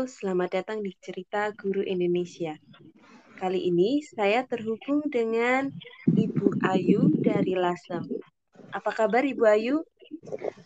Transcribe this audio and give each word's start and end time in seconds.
Halo, 0.00 0.08
selamat 0.08 0.48
datang 0.56 0.80
di 0.80 0.96
Cerita 0.96 1.52
Guru 1.52 1.84
Indonesia. 1.84 2.56
Kali 3.36 3.68
ini 3.68 4.00
saya 4.00 4.40
terhubung 4.48 5.04
dengan 5.12 5.68
Ibu 6.08 6.56
Ayu 6.64 7.20
dari 7.20 7.52
Lasem. 7.52 8.08
Apa 8.72 8.96
kabar 8.96 9.20
Ibu 9.20 9.44
Ayu? 9.44 9.84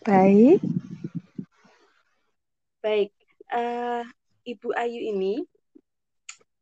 Baik. 0.07 0.63
Baik, 2.79 3.11
uh, 3.51 4.07
Ibu 4.47 4.71
Ayu 4.71 5.03
ini 5.03 5.43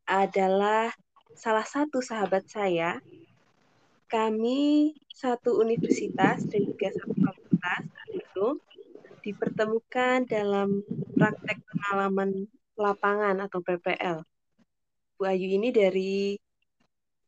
adalah 0.10 0.90
salah 1.38 1.70
satu 1.70 2.02
sahabat 2.02 2.50
saya. 2.50 2.98
Kami 4.10 4.98
satu 5.14 5.62
universitas 5.62 6.42
dan 6.50 6.62
juga 6.66 6.90
satu 6.90 7.14
fakultas 7.22 7.86
itu 8.10 8.48
dipertemukan 9.22 10.26
dalam 10.26 10.82
praktek 11.14 11.62
pengalaman 11.70 12.50
lapangan 12.78 13.38
atau 13.46 13.60
PPL. 13.62 14.22
Bu 15.18 15.30
Ayu 15.30 15.48
ini 15.56 15.70
dari 15.70 16.36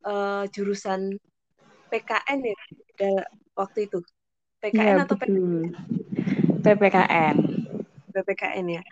uh, 0.05 0.43
jurusan 0.49 1.15
PKN 1.89 2.39
ya 2.43 2.57
waktu 3.53 3.87
itu. 3.87 3.99
PKN 4.59 4.97
ya, 4.99 5.03
atau 5.05 5.15
betul. 5.15 5.69
PPKN? 6.65 7.35
PPKN 8.09 8.65
ya. 8.81 8.83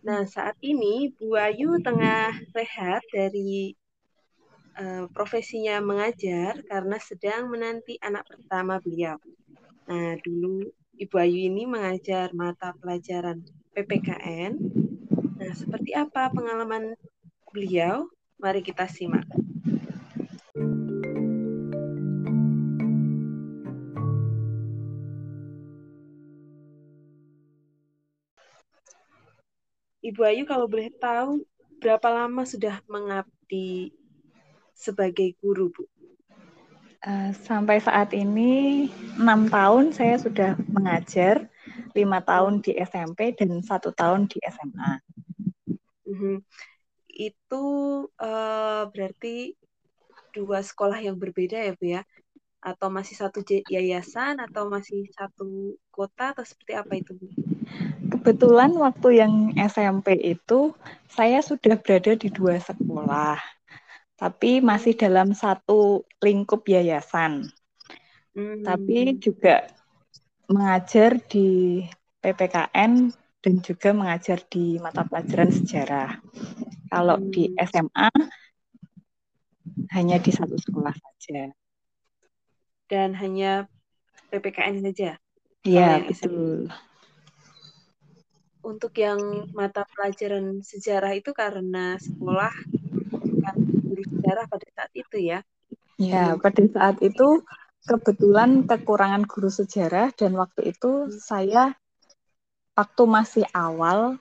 Nah, 0.00 0.24
saat 0.24 0.56
ini 0.64 1.12
Bu 1.14 1.36
Ayu 1.36 1.78
tengah 1.84 2.32
rehat 2.56 3.04
dari 3.12 3.76
uh, 4.80 5.04
profesinya 5.12 5.78
mengajar 5.78 6.58
karena 6.66 6.96
sedang 6.98 7.52
menanti 7.52 8.00
anak 8.00 8.26
pertama 8.26 8.80
beliau. 8.80 9.20
Nah, 9.86 10.16
dulu 10.22 10.70
Ibu 11.00 11.16
Ayu 11.16 11.48
ini 11.48 11.64
mengajar 11.64 12.30
mata 12.36 12.76
pelajaran 12.76 13.40
PPKN. 13.72 14.52
Nah, 15.40 15.56
seperti 15.56 15.96
apa 15.96 16.28
pengalaman 16.28 16.92
beliau? 17.48 18.12
Mari 18.36 18.60
kita 18.60 18.84
simak. 18.84 19.24
Ibu 30.00 30.20
Ayu 30.28 30.44
kalau 30.44 30.68
boleh 30.68 30.92
tahu 31.00 31.44
berapa 31.80 32.08
lama 32.12 32.44
sudah 32.44 32.84
mengabdi 32.84 33.96
sebagai 34.76 35.32
guru, 35.40 35.72
Bu? 35.72 35.88
Uh, 37.00 37.32
sampai 37.32 37.80
saat 37.80 38.12
ini 38.12 38.92
enam 39.16 39.48
tahun 39.48 39.96
saya 39.96 40.20
sudah 40.20 40.52
mengajar, 40.68 41.48
lima 41.96 42.20
tahun 42.20 42.60
di 42.60 42.76
SMP 42.76 43.32
dan 43.32 43.64
satu 43.64 43.88
tahun 43.96 44.28
di 44.28 44.36
SMA. 44.44 45.00
Mm-hmm. 46.20 46.36
Itu 47.08 47.64
uh, 48.20 48.84
berarti 48.92 49.56
dua 50.36 50.60
sekolah 50.60 51.00
yang 51.00 51.16
berbeda 51.16 51.56
ya 51.56 51.72
bu 51.72 51.96
ya? 51.96 52.02
Atau 52.60 52.92
masih 52.92 53.16
satu 53.16 53.40
yayasan 53.72 54.36
atau 54.44 54.68
masih 54.68 55.08
satu 55.16 55.80
kota 55.88 56.36
atau 56.36 56.44
seperti 56.44 56.76
apa 56.76 56.92
itu 57.00 57.16
bu? 57.16 57.26
Kebetulan 58.12 58.76
waktu 58.76 59.24
yang 59.24 59.56
SMP 59.56 60.20
itu 60.20 60.76
saya 61.08 61.40
sudah 61.40 61.80
berada 61.80 62.12
di 62.12 62.28
dua 62.28 62.60
sekolah 62.60 63.40
tapi 64.20 64.60
masih 64.60 64.92
dalam 64.92 65.32
satu 65.32 66.04
lingkup 66.20 66.68
yayasan. 66.68 67.48
Hmm. 68.36 68.60
Tapi 68.60 69.16
juga 69.16 69.64
mengajar 70.44 71.16
di 71.24 71.80
PPKN 72.20 73.16
dan 73.40 73.64
juga 73.64 73.96
mengajar 73.96 74.44
di 74.48 74.76
mata 74.76 75.04
pelajaran 75.04 75.48
sejarah. 75.48 76.20
Kalau 76.92 77.16
hmm. 77.16 77.28
di 77.32 77.44
SMA 77.56 78.08
hanya 79.96 80.16
di 80.20 80.30
satu 80.30 80.56
sekolah 80.60 80.92
saja. 80.92 81.48
Dan 82.90 83.16
hanya 83.16 83.64
PPKN 84.28 84.84
saja? 84.84 85.16
Iya, 85.64 86.04
betul. 86.04 86.68
Untuk 88.60 88.92
yang 89.00 89.48
mata 89.56 89.88
pelajaran 89.88 90.60
sejarah 90.60 91.16
itu 91.16 91.32
karena 91.32 91.96
sekolah 91.96 92.52
sejarah 94.20 94.44
pada 94.46 94.68
saat 94.76 94.92
itu 94.92 95.16
ya. 95.16 95.40
Ya, 95.96 96.36
pada 96.36 96.64
saat 96.68 96.96
itu 97.00 97.44
kebetulan 97.88 98.68
kekurangan 98.68 99.24
guru 99.24 99.48
sejarah 99.48 100.12
dan 100.12 100.36
waktu 100.36 100.76
itu 100.76 101.08
saya 101.24 101.76
waktu 102.74 103.02
masih 103.04 103.44
awal 103.52 104.16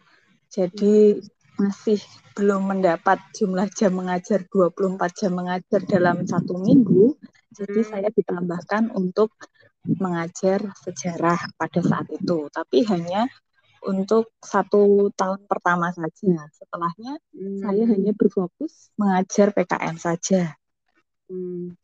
jadi 0.50 1.22
masih 1.60 2.00
belum 2.40 2.72
mendapat 2.72 3.20
jumlah 3.36 3.68
jam 3.76 3.92
mengajar 4.00 4.48
24 4.48 4.96
jam 5.20 5.32
mengajar 5.36 5.84
dalam 5.84 6.24
satu 6.24 6.56
minggu. 6.56 7.20
Jadi 7.52 7.84
hmm. 7.84 7.90
saya 7.92 8.10
ditambahkan 8.16 8.96
untuk 8.96 9.36
mengajar 10.00 10.72
sejarah 10.80 11.52
pada 11.60 11.82
saat 11.84 12.08
itu, 12.16 12.48
tapi 12.48 12.88
hanya 12.88 13.28
untuk 13.84 14.32
satu 14.40 15.12
tahun 15.20 15.44
pertama 15.52 15.92
saja. 15.92 16.48
Setelahnya 16.56 17.20
hmm. 17.36 17.60
saya 17.60 17.84
hanya 17.92 18.12
berfokus 18.16 18.96
mengajar 18.96 19.52
PKN 19.52 19.96
saja. 20.00 20.56
Hmm. 21.28 21.76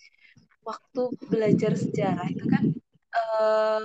Waktu 0.64 1.04
belajar 1.28 1.76
sejarah 1.76 2.26
itu 2.32 2.46
kan 2.48 2.64
uh, 3.12 3.84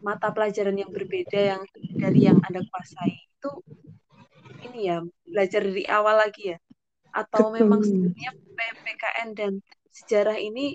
mata 0.00 0.32
pelajaran 0.32 0.76
yang 0.76 0.90
berbeda 0.90 1.56
yang 1.56 1.62
dari 2.00 2.20
yang 2.28 2.38
anda 2.44 2.64
kuasai 2.68 3.14
itu 3.14 3.50
ini 4.64 4.88
ya 4.88 5.04
belajar 5.28 5.60
dari 5.64 5.84
awal 5.88 6.16
lagi 6.20 6.56
ya 6.56 6.58
atau 7.14 7.52
Betul. 7.52 7.56
memang 7.62 7.80
sebenarnya 7.84 8.30
PPKN 8.34 9.28
dan 9.36 9.52
sejarah 9.92 10.36
ini 10.40 10.74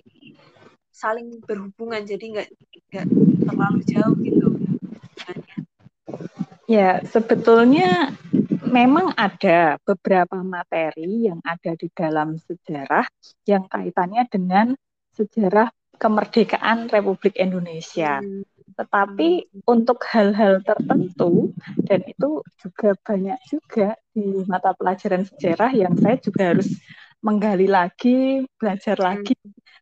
saling 0.94 1.42
berhubungan 1.44 2.06
jadi 2.08 2.26
nggak 2.38 2.50
nggak 2.92 3.08
terlalu 3.48 3.82
jauh 3.88 4.16
gitu 4.24 4.50
Ya, 6.70 7.02
sebetulnya 7.02 8.14
memang 8.70 9.18
ada 9.18 9.82
beberapa 9.82 10.38
materi 10.46 11.26
yang 11.26 11.42
ada 11.42 11.74
di 11.74 11.90
dalam 11.90 12.38
sejarah 12.38 13.10
yang 13.50 13.66
kaitannya 13.66 14.30
dengan 14.30 14.78
sejarah 15.18 15.74
kemerdekaan 15.98 16.94
Republik 16.94 17.42
Indonesia. 17.42 18.22
Hmm. 18.22 18.46
Tetapi 18.80 19.60
untuk 19.68 20.00
hal-hal 20.08 20.64
tertentu 20.64 21.52
dan 21.84 22.00
itu 22.08 22.40
juga 22.56 22.96
banyak 23.04 23.40
juga 23.52 24.00
di 24.16 24.48
mata 24.48 24.72
pelajaran 24.72 25.28
sejarah 25.28 25.76
yang 25.76 26.00
saya 26.00 26.16
juga 26.24 26.56
harus 26.56 26.80
menggali 27.20 27.68
lagi, 27.68 28.48
belajar 28.56 28.96
lagi. 28.96 29.36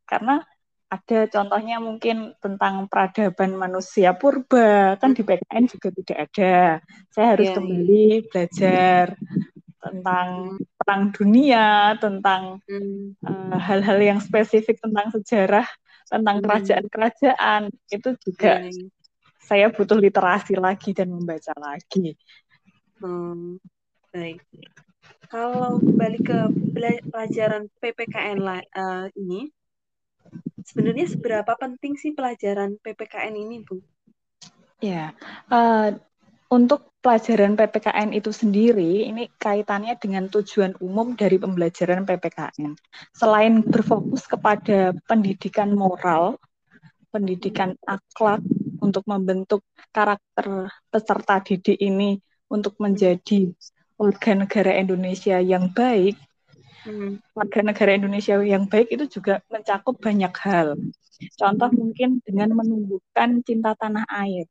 Karena 0.09 0.41
ada 0.87 1.19
contohnya 1.29 1.77
mungkin 1.77 2.33
tentang 2.41 2.87
peradaban 2.89 3.59
manusia 3.59 4.15
purba 4.17 4.95
kan 4.97 5.13
di 5.13 5.21
PKN 5.21 5.63
juga 5.69 5.93
tidak 5.93 6.17
ada. 6.31 6.55
Saya 7.13 7.27
harus 7.37 7.45
yeah, 7.45 7.53
iya. 7.53 7.57
kembali 7.61 8.07
belajar 8.33 9.05
tentang 9.77 10.27
perang 10.79 11.03
dunia 11.13 11.95
tentang 12.01 12.41
hmm. 12.65 13.19
eh, 13.21 13.57
hal-hal 13.61 13.99
uh, 14.01 14.07
yang 14.15 14.19
spesifik 14.23 14.81
tentang 14.81 15.13
sejarah 15.13 15.67
tentang 16.07 16.39
hmm. 16.39 16.45
kerajaan-kerajaan 16.47 17.61
itu 17.91 18.09
juga 18.23 18.65
yeah. 18.65 18.87
saya 19.43 19.67
butuh 19.71 19.99
literasi 19.99 20.55
lagi 20.55 20.95
dan 20.95 21.11
membaca 21.11 21.53
lagi 21.59 22.15
hmm. 23.03 23.59
baik 24.15 24.41
kalau 25.27 25.83
balik 25.83 26.31
ke 26.31 26.39
pelajaran 27.11 27.67
PPKN 27.83 28.39
uh, 28.47 29.11
ini 29.19 29.51
sebenarnya 30.67 31.07
seberapa 31.07 31.55
penting 31.55 31.95
sih 31.95 32.11
pelajaran 32.11 32.75
PPKN 32.83 33.35
ini, 33.35 33.63
Bu? 33.63 33.79
Ya, 34.83 35.15
uh, 35.49 35.95
untuk 36.51 36.91
pelajaran 37.07 37.55
PPKN 37.55 38.11
itu 38.11 38.35
sendiri, 38.35 39.07
ini 39.07 39.31
kaitannya 39.39 39.95
dengan 39.95 40.27
tujuan 40.27 40.75
umum 40.83 41.15
dari 41.15 41.39
pembelajaran 41.39 42.03
PPKN. 42.03 42.75
Selain 43.15 43.63
berfokus 43.63 44.27
kepada 44.27 44.91
pendidikan 45.07 45.71
moral, 45.71 46.35
pendidikan 47.07 47.79
akhlak 47.87 48.43
untuk 48.83 49.07
membentuk 49.07 49.63
karakter 49.95 50.67
peserta 50.91 51.39
didik 51.39 51.79
ini 51.79 52.19
untuk 52.51 52.75
menjadi 52.75 53.55
warga 53.95 54.35
negara 54.35 54.75
Indonesia 54.75 55.39
yang 55.39 55.71
baik, 55.71 56.19
hmm. 56.83 57.23
warga 57.31 57.63
negara 57.63 57.95
Indonesia 57.95 58.35
yang 58.43 58.67
baik 58.67 58.91
itu 58.91 59.07
juga 59.07 59.39
mencakup 59.47 59.95
banyak 59.95 60.35
hal. 60.43 60.75
Contoh 61.39 61.71
mungkin 61.71 62.19
dengan 62.27 62.51
menumbuhkan 62.51 63.39
cinta 63.47 63.79
tanah 63.79 64.03
air. 64.11 64.43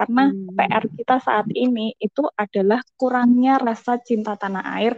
Karena 0.00 0.32
hmm. 0.32 0.56
PR 0.56 0.84
kita 0.96 1.20
saat 1.20 1.44
ini 1.52 1.92
itu 2.00 2.24
adalah 2.32 2.80
kurangnya 2.96 3.60
rasa 3.60 4.00
cinta 4.00 4.32
tanah 4.32 4.64
air 4.80 4.96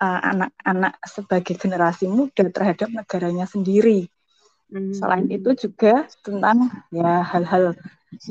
uh, 0.00 0.20
anak-anak 0.32 0.96
uh, 0.96 1.04
sebagai 1.12 1.60
generasi 1.60 2.08
muda 2.08 2.48
terhadap 2.48 2.88
negaranya 2.88 3.44
sendiri. 3.44 4.08
Hmm. 4.72 4.96
Selain 4.96 5.28
itu 5.28 5.52
juga 5.52 6.08
tentang 6.24 6.72
ya 6.88 7.20
hal-hal 7.20 7.76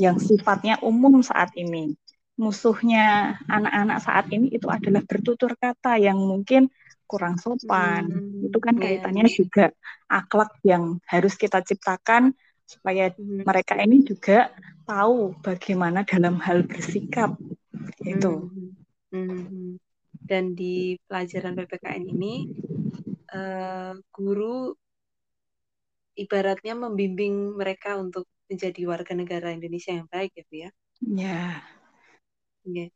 yang 0.01 0.17
sifatnya 0.17 0.81
umum 0.81 1.21
saat 1.21 1.53
ini. 1.53 1.93
musuhnya 2.33 3.37
anak-anak 3.45 4.01
saat 4.01 4.25
ini 4.33 4.49
itu 4.49 4.65
adalah 4.65 5.05
bertutur 5.05 5.53
kata 5.53 6.01
yang 6.01 6.17
mungkin 6.17 6.65
kurang 7.05 7.37
sopan. 7.37 8.09
Hmm, 8.09 8.49
itu 8.49 8.57
kan 8.57 8.73
iya, 8.73 8.81
kaitannya 8.81 9.29
yeah. 9.29 9.37
juga 9.37 9.65
akhlak 10.09 10.49
yang 10.65 10.97
harus 11.05 11.37
kita 11.37 11.61
ciptakan 11.61 12.33
supaya 12.63 13.11
hmm. 13.13 13.43
mereka 13.43 13.77
ini 13.79 14.03
juga 14.03 14.51
tahu 14.87 15.35
bagaimana 15.43 16.03
dalam 16.07 16.39
hal 16.39 16.63
bersikap. 16.67 17.35
Itu. 18.03 18.51
Hmm. 19.11 19.29
Hmm. 19.29 19.75
Dan 20.23 20.55
di 20.55 20.95
pelajaran 21.05 21.53
PPKN 21.53 22.03
ini 22.07 22.47
uh, 23.35 23.93
guru 24.15 24.71
ibaratnya 26.15 26.77
membimbing 26.77 27.57
mereka 27.57 27.97
untuk 27.97 28.29
menjadi 28.47 28.81
warga 28.85 29.13
negara 29.17 29.49
Indonesia 29.49 29.91
yang 29.93 30.07
baik 30.07 30.31
ya 30.37 30.43
Bu 30.45 30.55
ya. 30.55 30.69
Ya. 31.03 31.41
Yeah. 32.63 32.91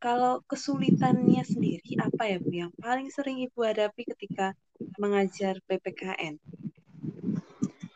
Kalau 0.00 0.44
kesulitannya 0.44 1.42
sendiri 1.44 1.96
apa 2.00 2.28
ya 2.28 2.38
Bu 2.40 2.52
yang 2.52 2.72
paling 2.76 3.08
sering 3.08 3.40
Ibu 3.40 3.60
hadapi 3.64 4.04
ketika 4.04 4.52
mengajar 5.00 5.58
PPKN? 5.64 6.38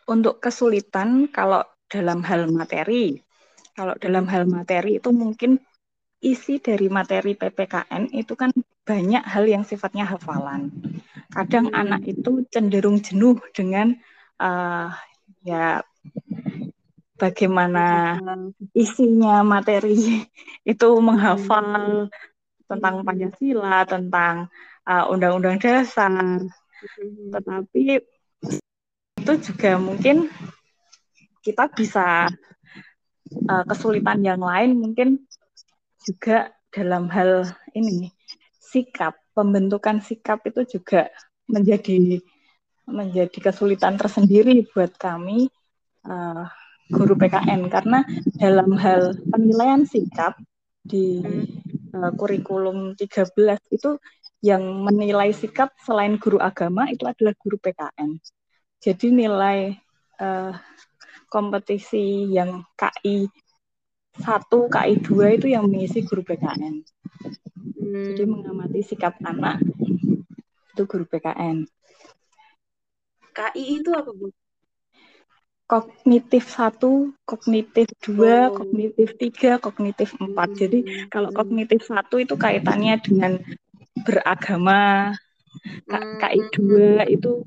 Untuk 0.09 0.41
kesulitan 0.41 1.29
kalau 1.29 1.61
dalam 1.85 2.25
hal 2.25 2.49
materi, 2.49 3.21
kalau 3.77 3.93
dalam 4.01 4.25
hal 4.33 4.49
materi 4.49 4.97
itu 4.97 5.13
mungkin 5.13 5.61
isi 6.19 6.59
dari 6.59 6.91
materi 6.91 7.39
PPKN 7.39 8.11
itu 8.17 8.35
kan 8.35 8.51
banyak 8.89 9.21
hal 9.23 9.45
yang 9.45 9.63
sifatnya 9.69 10.09
hafalan. 10.09 10.73
Kadang 11.29 11.71
anak 11.77 12.09
itu 12.09 12.49
cenderung 12.49 13.05
jenuh 13.05 13.37
dengan 13.53 13.93
uh, 14.41 14.89
ya 15.45 15.85
bagaimana 17.21 18.17
isinya 18.73 19.45
materi 19.45 20.25
itu 20.73 20.89
menghafal 21.05 22.09
tentang 22.69 23.05
Pancasila, 23.05 23.85
tentang 23.85 24.49
uh, 24.89 25.05
undang-undang 25.13 25.61
dasar. 25.61 26.11
Hmm. 26.13 27.31
Tetapi 27.33 28.01
itu 29.29 29.53
juga 29.53 29.77
mungkin 29.77 30.33
kita 31.45 31.69
bisa 31.77 32.33
uh, 33.45 33.65
kesulitan 33.69 34.25
yang 34.25 34.41
lain 34.41 34.81
mungkin 34.81 35.21
juga 36.01 36.49
dalam 36.73 37.13
hal 37.13 37.45
ini 37.77 38.09
sikap, 38.57 39.21
pembentukan 39.37 40.01
sikap 40.01 40.41
itu 40.49 40.81
juga 40.81 41.13
menjadi 41.45 42.25
menjadi 42.89 43.53
kesulitan 43.53 44.01
tersendiri 44.01 44.65
buat 44.73 44.97
kami 44.97 45.53
uh, 46.09 46.49
guru 46.89 47.13
PKN 47.21 47.69
karena 47.69 48.09
dalam 48.41 48.81
hal 48.81 49.13
penilaian 49.29 49.85
sikap 49.85 50.41
di 50.81 51.21
uh, 51.93 52.17
kurikulum 52.17 52.97
13 52.97 53.37
itu 53.77 54.01
yang 54.41 54.65
menilai 54.89 55.37
sikap 55.37 55.77
selain 55.85 56.17
guru 56.17 56.41
agama 56.41 56.89
itu 56.89 57.05
adalah 57.05 57.37
guru 57.37 57.61
PKN. 57.61 58.17
Jadi 58.79 59.11
nilai 59.11 59.75
uh, 60.23 60.55
kompetisi 61.27 62.31
yang 62.31 62.63
KI 62.79 63.27
1, 64.19 64.25
KI 64.49 64.95
2 65.03 65.37
itu 65.39 65.47
yang 65.51 65.67
mengisi 65.67 66.03
guru 66.07 66.23
PKN. 66.23 66.75
Hmm. 67.79 68.05
Jadi 68.15 68.23
mengamati 68.27 68.81
sikap 68.83 69.19
anak 69.23 69.63
itu 70.75 70.83
guru 70.87 71.05
PKN. 71.11 71.67
KI 73.35 73.83
itu 73.83 73.91
apa, 73.95 74.11
Bu? 74.15 74.31
kognitif 75.69 76.49
satu, 76.49 77.13
kognitif 77.29 77.93
dua, 78.01 78.49
oh. 78.49 78.57
kognitif 78.65 79.13
tiga, 79.21 79.61
kognitif 79.61 80.17
empat. 80.17 80.57
Hmm. 80.57 80.59
Jadi 80.65 80.79
kalau 81.13 81.29
kognitif 81.31 81.85
satu 81.85 82.17
itu 82.25 82.35
kaitannya 82.41 82.97
dengan 83.05 83.37
beragama, 84.03 85.13
hmm. 85.89 86.19
KI 86.21 86.41
dua 86.55 87.05
itu 87.09 87.45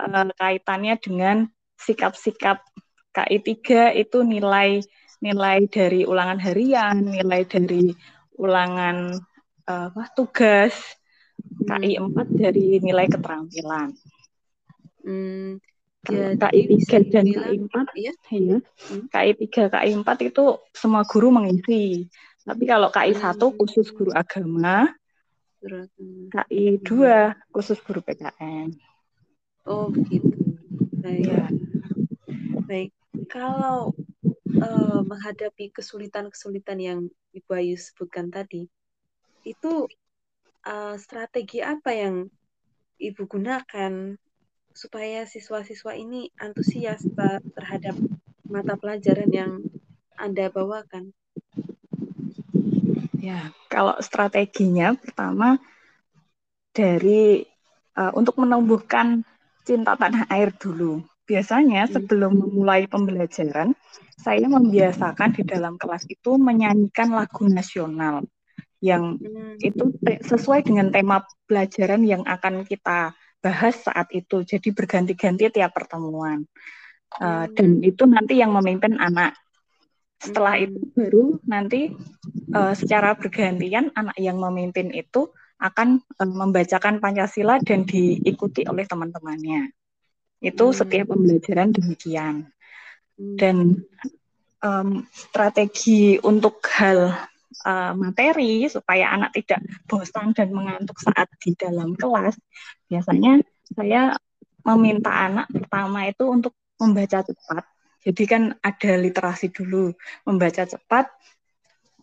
uh, 0.00 0.28
kaitannya 0.36 0.94
dengan 1.00 1.36
sikap-sikap, 1.76 2.64
KI 3.12 3.38
tiga 3.44 3.92
itu 3.92 4.24
nilai 4.24 4.80
nilai 5.20 5.64
dari 5.68 6.04
ulangan 6.04 6.40
harian, 6.40 7.04
nilai 7.04 7.48
dari 7.48 7.92
ulangan 8.36 9.16
uh, 9.68 9.88
tugas, 10.12 10.76
KI 11.64 11.96
empat 11.96 12.28
dari 12.32 12.80
nilai 12.80 13.08
keterampilan. 13.08 13.96
Hmm. 15.06 15.62
KI 16.06 16.62
3 16.86 17.10
dan 17.10 17.26
KI 17.26 17.56
4 17.66 17.98
ya, 17.98 18.14
ya. 18.30 18.58
Hmm. 18.62 19.10
KI 19.10 19.30
3, 19.50 19.74
KI 19.74 19.90
4 19.98 20.30
itu 20.30 20.44
semua 20.70 21.02
guru 21.02 21.34
mengisi. 21.34 22.06
Tapi 22.46 22.62
kalau 22.62 22.94
KI 22.94 23.10
hmm. 23.10 23.34
1 23.34 23.58
khusus 23.58 23.90
guru 23.90 24.14
agama, 24.14 24.86
KI 26.32 26.78
2 26.80 26.82
hmm. 26.82 27.32
khusus 27.50 27.78
guru 27.82 28.00
PKN. 28.02 28.74
Oh, 29.66 29.90
begitu. 29.90 30.30
Baik. 31.02 31.26
Ya. 31.26 31.46
Baik. 32.66 32.90
Kalau 33.26 33.94
uh, 34.62 35.00
menghadapi 35.02 35.74
kesulitan-kesulitan 35.74 36.78
yang 36.78 37.00
Ibu 37.34 37.50
Ayu 37.50 37.74
sebutkan 37.74 38.30
tadi, 38.30 38.70
itu 39.42 39.90
uh, 40.66 40.94
strategi 40.98 41.62
apa 41.62 41.90
yang 41.94 42.30
Ibu 42.96 43.28
gunakan 43.28 44.16
supaya 44.72 45.28
siswa-siswa 45.28 45.96
ini 45.96 46.32
antusias 46.40 47.04
terhadap 47.56 47.96
mata 48.48 48.76
pelajaran 48.76 49.30
yang 49.32 49.52
Anda 50.16 50.48
bawakan? 50.48 51.12
Ya, 53.20 53.50
kalau 53.76 53.92
strateginya 54.00 54.96
pertama 54.96 55.60
dari 56.72 57.44
uh, 57.92 58.12
untuk 58.16 58.40
menumbuhkan 58.40 59.20
cinta 59.68 59.92
tanah 60.00 60.24
air 60.32 60.48
dulu. 60.56 61.04
Biasanya 61.28 61.84
hmm. 61.84 61.92
sebelum 61.92 62.32
memulai 62.40 62.88
pembelajaran, 62.88 63.76
saya 64.16 64.48
membiasakan 64.48 65.36
di 65.36 65.42
dalam 65.44 65.76
kelas 65.76 66.08
itu 66.08 66.40
menyanyikan 66.40 67.12
lagu 67.12 67.44
nasional 67.44 68.24
yang 68.80 69.20
hmm. 69.20 69.60
itu 69.60 69.92
sesuai 70.24 70.64
dengan 70.64 70.88
tema 70.88 71.20
pelajaran 71.44 72.00
yang 72.08 72.24
akan 72.24 72.64
kita 72.64 73.12
bahas 73.44 73.76
saat 73.76 74.08
itu. 74.16 74.40
Jadi 74.40 74.72
berganti-ganti 74.72 75.52
tiap 75.52 75.76
pertemuan. 75.76 76.48
Uh, 77.20 77.44
dan 77.52 77.84
itu 77.84 78.08
nanti 78.08 78.40
yang 78.40 78.56
memimpin 78.56 78.96
anak. 78.96 79.36
Setelah 80.16 80.56
itu 80.56 80.80
baru 80.96 81.36
nanti 81.44 81.92
uh, 82.56 82.72
secara 82.72 83.12
bergantian 83.14 83.92
anak 83.92 84.16
yang 84.16 84.40
memimpin 84.40 84.88
itu 84.96 85.28
akan 85.60 86.00
uh, 86.20 86.28
membacakan 86.28 87.00
Pancasila 87.00 87.60
dan 87.60 87.84
diikuti 87.84 88.64
oleh 88.64 88.88
teman-temannya. 88.88 89.72
Itu 90.40 90.72
hmm. 90.72 90.76
setiap 90.76 91.06
pembelajaran 91.12 91.72
demikian. 91.72 92.48
Hmm. 93.16 93.36
Dan 93.36 93.56
um, 94.64 95.04
strategi 95.12 96.16
untuk 96.20 96.60
hal 96.76 97.12
uh, 97.64 97.92
materi 97.96 98.68
supaya 98.68 99.12
anak 99.12 99.36
tidak 99.36 99.60
bosan 99.88 100.32
dan 100.32 100.52
mengantuk 100.52 100.96
saat 101.00 101.28
di 101.40 101.56
dalam 101.56 101.96
kelas, 101.96 102.36
biasanya 102.88 103.40
saya 103.72 104.16
meminta 104.66 105.12
anak 105.12 105.46
pertama 105.52 106.08
itu 106.08 106.24
untuk 106.26 106.52
membaca 106.76 107.22
cepat. 107.22 107.64
Jadi 108.06 108.22
kan 108.30 108.54
ada 108.62 108.92
literasi 108.94 109.50
dulu, 109.50 109.90
membaca 110.22 110.62
cepat, 110.62 111.10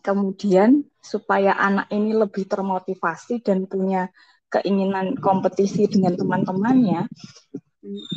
kemudian 0.04 0.84
supaya 1.00 1.56
anak 1.56 1.88
ini 1.88 2.12
lebih 2.12 2.44
termotivasi 2.44 3.40
dan 3.40 3.64
punya 3.64 4.12
keinginan 4.52 5.16
kompetisi 5.16 5.88
dengan 5.88 6.12
teman-temannya, 6.12 7.08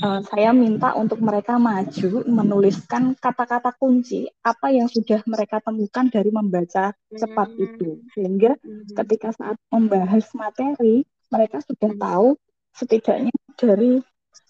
uh, 0.04 0.20
saya 0.24 0.52
minta 0.56 0.96
untuk 0.96 1.20
mereka 1.20 1.60
maju 1.60 2.24
menuliskan 2.28 3.16
kata-kata 3.20 3.76
kunci 3.76 4.28
apa 4.42 4.72
yang 4.72 4.88
sudah 4.88 5.22
mereka 5.28 5.60
temukan 5.60 6.08
dari 6.08 6.32
membaca 6.32 6.96
cepat 7.12 7.50
hmm. 7.52 7.66
itu 7.66 7.90
sehingga 8.16 8.56
hmm. 8.60 8.96
ketika 8.96 9.36
saat 9.36 9.58
membahas 9.72 10.28
materi 10.34 11.04
mereka 11.28 11.60
sudah 11.64 11.92
tahu 12.00 12.28
setidaknya 12.72 13.34
dari 13.60 14.00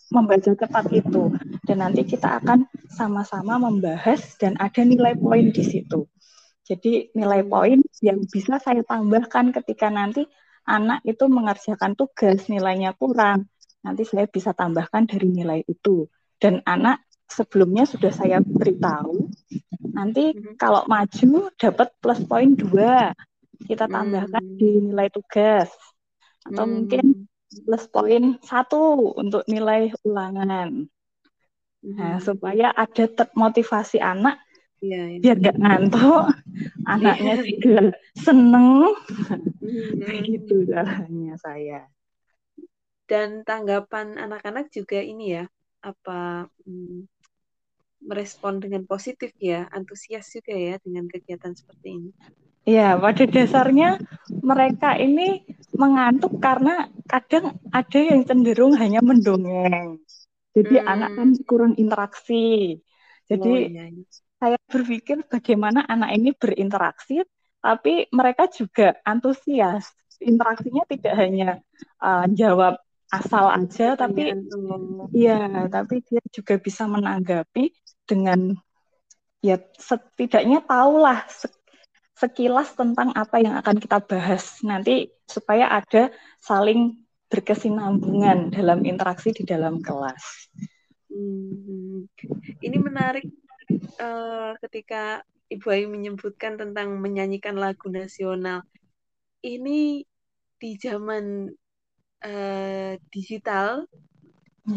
membaca 0.07 0.51
cepat 0.55 0.85
itu 0.95 1.35
dan 1.67 1.83
nanti 1.83 2.07
kita 2.07 2.39
akan 2.39 2.63
sama-sama 2.87 3.59
membahas 3.59 4.39
dan 4.39 4.55
ada 4.57 4.81
nilai 4.83 5.13
poin 5.19 5.51
di 5.51 5.63
situ. 5.63 6.07
Jadi 6.67 7.11
nilai 7.15 7.47
poin 7.47 7.79
yang 8.03 8.23
bisa 8.27 8.59
saya 8.59 8.83
tambahkan 8.83 9.55
ketika 9.55 9.87
nanti 9.87 10.27
anak 10.67 10.99
itu 11.07 11.27
mengerjakan 11.31 11.95
tugas 11.95 12.51
nilainya 12.51 12.91
kurang 12.95 13.47
nanti 13.87 14.03
saya 14.03 14.27
bisa 14.27 14.51
tambahkan 14.51 15.07
dari 15.07 15.31
nilai 15.31 15.63
itu. 15.63 16.11
Dan 16.37 16.59
anak 16.67 17.07
sebelumnya 17.27 17.87
sudah 17.87 18.11
saya 18.13 18.43
beritahu, 18.43 19.31
nanti 19.95 20.35
mm-hmm. 20.35 20.59
kalau 20.59 20.83
maju 20.85 21.49
dapat 21.55 21.87
plus 22.03 22.19
poin 22.27 22.51
dua, 22.53 23.15
kita 23.63 23.87
tambahkan 23.87 24.43
mm-hmm. 24.43 24.59
di 24.59 24.69
nilai 24.91 25.07
tugas. 25.07 25.71
Atau 26.43 26.67
mm-hmm. 26.67 26.73
mungkin 26.75 27.05
plus 27.65 27.83
poin 27.93 28.23
satu 28.43 29.13
untuk 29.21 29.43
nilai 29.47 29.91
ulangan. 30.07 30.87
Nah, 31.97 32.17
supaya 32.21 32.73
ada 32.75 33.05
motivasi 33.33 33.97
anak 34.01 34.37
Iya, 34.83 34.97
iya. 35.09 35.19
biar 35.21 35.35
nggak 35.41 35.57
ngantuk 35.61 36.23
anaknya 36.93 37.35
juga 37.41 37.81
seneng 38.13 38.93
Hmm. 39.61 39.99
begitu 40.07 40.53
caranya 40.69 41.35
saya 41.41 41.89
Dan 43.11 43.29
tanggapan 43.47 44.07
anak-anak 44.25 44.65
juga 44.71 44.99
ini 45.11 45.25
ya, 45.35 45.43
apa 45.89 46.47
hmm, 46.67 47.07
merespon 48.09 48.55
dengan 48.63 48.83
positif 48.91 49.31
ya, 49.49 49.59
antusias 49.77 50.25
juga 50.35 50.53
ya 50.67 50.75
dengan 50.85 51.05
kegiatan 51.13 51.53
seperti 51.59 51.87
ini. 51.97 52.09
Ya, 52.67 52.99
pada 52.99 53.23
dasarnya 53.23 53.95
mereka 54.43 54.99
ini 54.99 55.47
mengantuk 55.71 56.35
karena 56.43 56.91
kadang 57.07 57.55
ada 57.71 57.99
yang 57.99 58.27
cenderung 58.27 58.75
hanya 58.75 58.99
mendongeng. 58.99 60.03
Jadi 60.51 60.75
Hmm. 60.83 60.91
anak 60.91 61.11
kan 61.15 61.29
kurang 61.47 61.73
interaksi. 61.79 62.75
Jadi 63.31 63.47
Oh 63.47 63.55
iya, 63.55 63.87
iya. 63.87 64.03
saya 64.39 64.57
berpikir 64.67 65.23
bagaimana 65.31 65.87
anak 65.87 66.11
ini 66.17 66.29
berinteraksi, 66.35 67.23
tapi 67.63 68.11
mereka 68.11 68.51
juga 68.51 68.99
antusias. 69.07 69.87
Interaksinya 70.19 70.83
tidak 70.91 71.13
hanya 71.15 71.49
uh, 72.03 72.25
jawab 72.35 72.75
asal 73.13 73.47
aja, 73.47 73.95
tapi 73.95 74.27
Pertanyaan, 74.27 74.67
oh. 74.67 75.07
ya, 75.15 75.71
tapi 75.71 76.03
dia 76.03 76.19
juga 76.35 76.59
bisa 76.59 76.83
menanggapi 76.83 77.71
dengan 78.03 78.59
ya 79.39 79.57
setidaknya 79.77 80.65
tahulah 80.65 81.23
se- 81.31 81.56
sekilas 82.17 82.73
tentang 82.73 83.13
apa 83.13 83.37
yang 83.37 83.53
akan 83.61 83.77
kita 83.77 84.01
bahas 84.01 84.57
nanti 84.65 85.13
supaya 85.29 85.69
ada 85.69 86.09
saling 86.41 86.97
berkesinambungan 87.29 88.49
dalam 88.49 88.81
interaksi 88.81 89.29
di 89.35 89.45
dalam 89.45 89.83
kelas. 89.83 90.49
Hmm. 91.13 92.09
Ini 92.57 92.77
menarik 92.81 93.27
uh, 94.01 94.57
ketika 94.65 95.21
Ibu 95.47 95.67
Ayu 95.71 95.87
menyebutkan 95.87 96.57
tentang 96.57 96.97
menyanyikan 96.97 97.55
lagu 97.55 97.87
nasional. 97.87 98.65
Ini 99.45 100.01
di 100.57 100.71
zaman 100.81 101.53
uh, 102.25 102.93
digital 103.13 103.85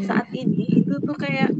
saat 0.06 0.30
ini 0.30 0.87
itu 0.87 1.02
tuh 1.02 1.18
kayak 1.18 1.50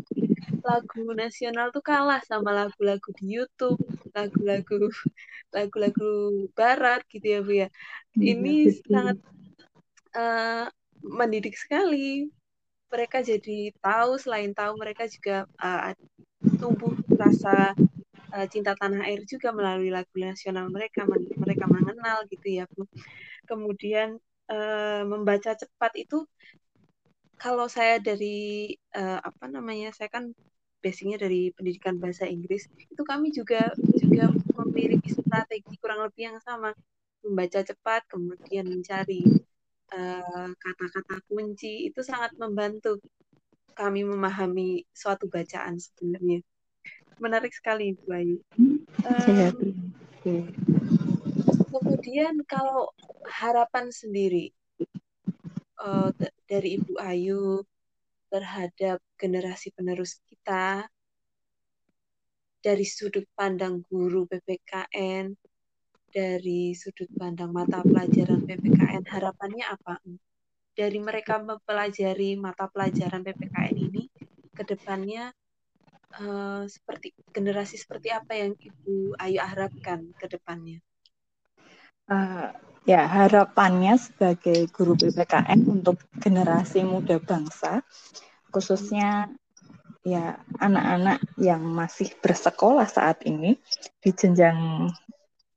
lagu 0.63 1.03
nasional 1.19 1.75
tuh 1.75 1.83
kalah 1.83 2.23
sama 2.23 2.55
lagu-lagu 2.55 3.11
di 3.19 3.35
YouTube, 3.35 3.81
lagu-lagu 4.15 4.91
lagu-lagu 5.57 6.11
barat 6.55 7.03
gitu 7.11 7.27
ya 7.27 7.41
Bu 7.43 7.53
ya. 7.67 7.69
Ini 8.19 8.55
Ya, 8.67 8.75
sangat 8.91 9.19
uh, 10.17 10.67
mendidik 11.03 11.57
sekali. 11.57 12.31
Mereka 12.91 13.23
jadi 13.23 13.71
tahu 13.79 14.19
selain 14.19 14.51
tahu 14.51 14.75
mereka 14.75 15.07
juga 15.07 15.47
uh, 15.63 15.95
tumbuh 16.59 16.95
rasa 17.15 17.73
uh, 18.35 18.47
cinta 18.51 18.75
tanah 18.75 19.07
air 19.07 19.23
juga 19.27 19.55
melalui 19.55 19.95
lagu 19.95 20.11
nasional 20.19 20.67
mereka 20.71 21.07
mereka 21.39 21.65
mengenal 21.71 22.27
gitu 22.27 22.63
ya 22.63 22.65
Bu. 22.75 22.87
Kemudian 23.47 24.19
uh, 24.51 25.03
membaca 25.07 25.55
cepat 25.55 25.93
itu 25.99 26.27
kalau 27.41 27.67
saya 27.73 27.97
dari 27.97 28.77
uh, 28.93 29.19
apa 29.25 29.49
namanya 29.49 29.97
saya 29.97 30.13
kan 30.13 30.37
basicnya 30.81 31.21
dari 31.21 31.53
pendidikan 31.53 32.01
bahasa 32.01 32.25
Inggris 32.25 32.67
itu 32.89 33.03
kami 33.05 33.31
juga 33.31 33.73
juga 34.01 34.33
memiliki 34.65 35.13
strategi 35.13 35.77
kurang 35.79 36.05
lebih 36.05 36.35
yang 36.35 36.39
sama. 36.41 36.73
Membaca 37.21 37.61
cepat 37.61 38.09
kemudian 38.09 38.65
mencari 38.65 39.21
kata-kata 40.57 41.19
uh, 41.19 41.23
kunci 41.27 41.91
itu 41.91 42.01
sangat 42.01 42.33
membantu 42.39 43.03
kami 43.75 44.07
memahami 44.07 44.87
suatu 44.95 45.27
bacaan 45.27 45.77
sebenarnya. 45.77 46.41
Menarik 47.21 47.53
sekali 47.53 47.93
Bu 47.99 48.09
Ayu. 48.15 48.37
Um, 49.05 49.85
kemudian 51.69 52.41
kalau 52.49 52.93
harapan 53.29 53.93
sendiri 53.93 54.53
uh, 55.81 56.13
dari 56.49 56.81
Ibu 56.81 56.95
Ayu 57.01 57.45
terhadap 58.31 59.03
generasi 59.19 59.75
penerus 59.75 60.23
kita 60.41 60.89
dari 62.65 62.85
sudut 62.89 63.29
pandang 63.37 63.85
guru 63.85 64.25
PPKN, 64.25 65.37
dari 66.09 66.73
sudut 66.73 67.13
pandang 67.13 67.53
mata 67.53 67.85
pelajaran 67.85 68.49
PPKN, 68.49 69.05
harapannya 69.05 69.69
apa? 69.69 70.01
Dari 70.73 70.97
mereka 70.97 71.45
mempelajari 71.45 72.41
mata 72.41 72.73
pelajaran 72.73 73.21
PPKN 73.21 73.77
ini, 73.93 74.09
ke 74.57 74.65
depannya 74.65 75.29
uh, 76.17 76.65
seperti 76.65 77.13
generasi 77.37 77.77
seperti 77.77 78.09
apa 78.09 78.33
yang 78.33 78.57
Ibu 78.57 79.21
Ayu 79.21 79.45
harapkan 79.45 80.09
ke 80.17 80.25
depannya? 80.25 80.81
Uh, 82.09 82.49
ya 82.89 83.05
harapannya 83.05 84.01
sebagai 84.01 84.73
guru 84.73 84.97
PPKN 84.97 85.69
untuk 85.69 86.01
generasi 86.17 86.81
muda 86.81 87.21
bangsa 87.21 87.85
khususnya 88.51 89.31
ya 90.01 90.41
anak-anak 90.57 91.21
yang 91.37 91.61
masih 91.61 92.09
bersekolah 92.25 92.89
saat 92.89 93.21
ini 93.29 93.61
di 94.01 94.11
jenjang 94.17 94.89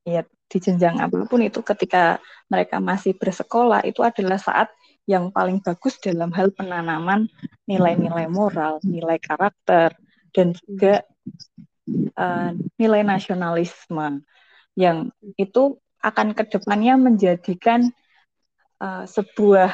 ya 0.04 0.28
di 0.52 0.58
jenjang 0.60 1.00
apa 1.00 1.24
pun 1.26 1.42
itu 1.42 1.64
ketika 1.64 2.20
mereka 2.52 2.84
masih 2.84 3.16
bersekolah 3.16 3.88
itu 3.88 4.04
adalah 4.04 4.36
saat 4.36 4.68
yang 5.08 5.32
paling 5.32 5.60
bagus 5.60 6.00
dalam 6.00 6.32
hal 6.32 6.52
penanaman 6.56 7.28
nilai-nilai 7.68 8.28
moral, 8.32 8.80
nilai 8.84 9.20
karakter 9.20 9.96
dan 10.32 10.56
juga 10.56 11.04
uh, 12.16 12.52
nilai 12.80 13.02
nasionalisme 13.04 14.24
yang 14.80 15.12
itu 15.36 15.80
akan 16.04 16.36
ke 16.36 16.44
depannya 16.52 17.00
menjadikan 17.00 17.92
uh, 18.80 19.04
sebuah 19.08 19.72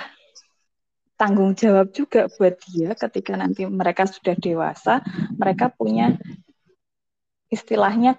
tanggung 1.19 1.51
jawab 1.51 1.91
juga 1.91 2.31
buat 2.31 2.55
dia 2.71 2.95
ketika 2.95 3.35
nanti 3.35 3.67
mereka 3.67 4.07
sudah 4.07 4.39
dewasa, 4.39 5.03
mereka 5.35 5.67
punya 5.67 6.15
istilahnya 7.51 8.15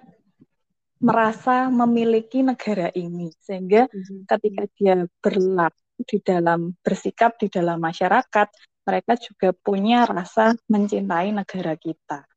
merasa 1.01 1.73
memiliki 1.73 2.45
negara 2.45 2.93
ini 2.93 3.33
sehingga 3.41 3.89
ketika 4.29 4.63
dia 4.77 4.95
berlaku 5.17 6.05
di 6.05 6.21
dalam 6.21 6.77
bersikap 6.85 7.41
di 7.41 7.49
dalam 7.49 7.81
masyarakat, 7.81 8.47
mereka 8.85 9.13
juga 9.17 9.49
punya 9.57 10.05
rasa 10.05 10.53
mencintai 10.69 11.33
negara 11.33 11.73
kita. 11.73 12.29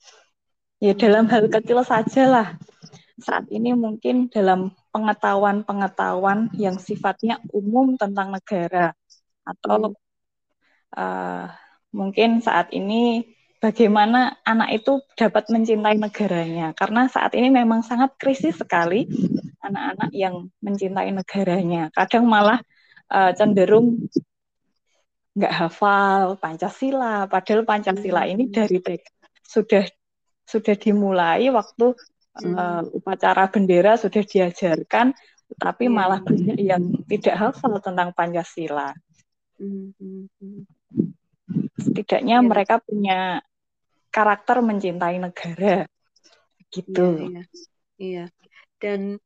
Ya 0.81 0.97
dalam 0.97 1.29
hal 1.29 1.53
kecil 1.53 1.85
sajalah. 1.85 2.57
Saat 3.15 3.47
ini 3.53 3.77
mungkin 3.77 4.27
dalam 4.27 4.75
pengetahuan-pengetahuan 4.91 6.51
yang 6.59 6.83
sifatnya 6.83 7.39
umum 7.55 7.95
tentang 7.95 8.35
negara 8.35 8.91
atau 9.47 9.93
hmm. 9.93 10.04
Uh, 10.95 11.47
mungkin 11.95 12.43
saat 12.43 12.71
ini 12.75 13.35
bagaimana 13.63 14.39
anak 14.45 14.83
itu 14.83 15.01
dapat 15.15 15.49
mencintai 15.49 15.97
negaranya? 15.97 16.75
Karena 16.75 17.07
saat 17.09 17.33
ini 17.39 17.49
memang 17.49 17.81
sangat 17.87 18.15
krisis 18.21 18.59
sekali 18.59 19.07
anak-anak 19.65 20.11
yang 20.13 20.53
mencintai 20.61 21.11
negaranya. 21.15 21.89
Kadang 21.95 22.29
malah 22.29 22.61
uh, 23.09 23.33
cenderung 23.33 24.11
nggak 25.35 25.55
hafal 25.55 26.39
Pancasila. 26.39 27.27
Padahal 27.27 27.67
Pancasila 27.67 28.29
ini 28.29 28.53
dari 28.53 28.79
TK 28.79 29.05
sudah 29.45 29.85
sudah 30.45 30.77
dimulai 30.77 31.49
waktu 31.49 31.97
uh, 32.43 32.83
upacara 32.93 33.49
bendera 33.49 33.97
sudah 33.97 34.21
diajarkan, 34.23 35.17
tapi 35.57 35.89
yeah. 35.89 35.95
malah 35.95 36.21
banyak 36.21 36.59
yang 36.61 36.83
tidak 37.09 37.35
hafal 37.41 37.81
tentang 37.81 38.13
Pancasila. 38.13 38.93
Setidaknya 41.79 42.41
yeah. 42.41 42.47
mereka 42.47 42.81
punya 42.81 43.21
karakter 44.15 44.63
mencintai 44.63 45.19
negara, 45.19 45.91
gitu. 46.71 47.19
Iya, 47.19 47.31
yeah, 47.31 47.47
yeah. 47.99 48.29
dan 48.79 49.19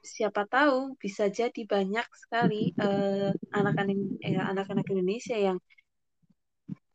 siapa 0.00 0.48
tahu 0.48 0.96
bisa 0.96 1.28
jadi 1.28 1.64
banyak 1.68 2.08
sekali 2.16 2.72
uh, 2.80 3.32
anak-anak 3.52 3.96
eh, 4.24 4.36
anak-anak 4.36 4.86
Indonesia 4.88 5.36
yang 5.36 5.60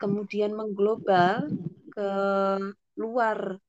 kemudian 0.01 0.57
mengglobal 0.57 1.50
ke 1.93 2.10
luar 2.98 3.62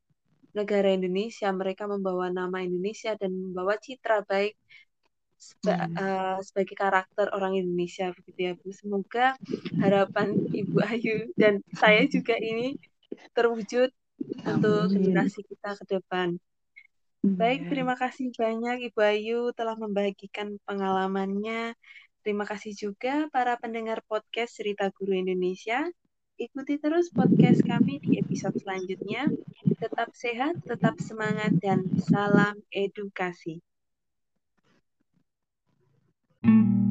negara 0.56 0.88
Indonesia, 0.88 1.52
mereka 1.52 1.84
membawa 1.84 2.32
nama 2.32 2.64
Indonesia 2.64 3.12
dan 3.14 3.28
membawa 3.28 3.76
citra 3.76 4.24
baik 4.24 4.56
seba, 5.36 5.86
uh, 5.96 6.38
sebagai 6.40 6.74
karakter 6.74 7.28
orang 7.36 7.60
Indonesia 7.60 8.10
begitu 8.16 8.40
ya 8.40 8.52
Bu. 8.56 8.72
Semoga 8.72 9.36
harapan 9.78 10.32
Ibu 10.50 10.76
Ayu 10.82 11.30
dan 11.36 11.60
saya 11.76 12.08
juga 12.08 12.34
ini 12.40 12.80
terwujud 13.36 13.92
Amin. 14.42 14.58
untuk 14.58 14.96
generasi 14.96 15.40
kita 15.44 15.76
ke 15.76 15.84
depan. 16.00 16.40
Baik, 17.26 17.66
terima 17.66 17.98
kasih 17.98 18.30
banyak 18.38 18.92
Ibu 18.92 19.00
Ayu 19.02 19.40
telah 19.50 19.74
membagikan 19.74 20.62
pengalamannya. 20.62 21.74
Terima 22.22 22.46
kasih 22.46 22.74
juga 22.74 23.26
para 23.34 23.58
pendengar 23.58 24.02
podcast 24.06 24.54
Cerita 24.58 24.90
Guru 24.94 25.14
Indonesia. 25.14 25.86
ikuti 26.36 26.76
terus 26.76 27.08
podcast 27.08 27.64
kami 27.64 27.96
di 28.04 28.20
episode 28.20 28.60
selanjutnya. 28.60 29.24
Tetap 29.80 30.12
sehat, 30.12 30.60
tetap 30.68 31.00
semangat, 31.00 31.56
dan 31.64 31.88
salam 31.96 32.60
edukasi. 32.68 33.64
Thank 36.46 36.68
you. 36.76 36.85